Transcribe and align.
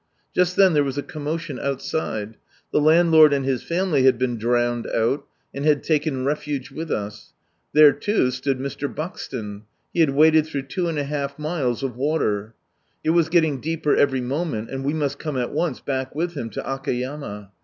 Just 0.33 0.55
then 0.55 0.73
there 0.73 0.83
was 0.83 0.97
a 0.97 1.03
commotion 1.03 1.59
outside. 1.59 2.35
The 2.71 2.81
landlord 2.81 3.33
and 3.33 3.45
his 3.45 3.61
family 3.61 4.01
had 4.01 4.17
been 4.17 4.35
drowned 4.39 4.87
out, 4.87 5.27
and 5.53 5.63
had 5.63 5.83
taken 5.83 6.25
refuge 6.25 6.71
with 6.71 6.89
us. 6.89 7.33
There^ 7.75 8.01
too, 8.01 8.31
stood 8.31 8.57
Mr. 8.57 8.87
Buxton. 8.95 9.61
He 9.93 9.99
had 9.99 10.09
waded 10.09 10.47
through 10.47 10.63
two 10.63 10.87
and 10.87 10.97
a 10.97 11.03
half 11.03 11.37
miles 11.37 11.83
of 11.83 11.95
water! 11.95 12.55
It 13.03 13.11
was 13.11 13.29
getting 13.29 13.61
deeper 13.61 13.95
every 13.95 14.21
moment, 14.21 14.71
and 14.71 14.83
we 14.83 14.95
must 14.95 15.19
come 15.19 15.37
at 15.37 15.51
once 15.51 15.79
back 15.79 16.15
with 16.15 16.33
him 16.33 16.49
to 16.49 16.63
Akayama. 16.63 17.51